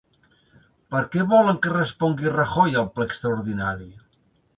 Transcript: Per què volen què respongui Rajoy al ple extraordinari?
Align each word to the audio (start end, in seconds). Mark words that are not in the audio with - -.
Per 0.93 1.01
què 1.15 1.25
volen 1.33 1.59
què 1.65 1.73
respongui 1.73 2.31
Rajoy 2.37 2.79
al 2.81 2.87
ple 2.97 3.07
extraordinari? 3.11 3.87